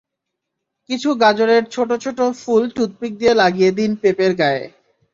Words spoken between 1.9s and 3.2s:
ছোট ফুল টুথপিক